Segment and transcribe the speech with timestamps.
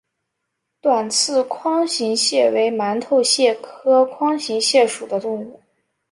[0.81, 5.61] 短刺筐形蟹为馒头蟹科筐形蟹属的动物。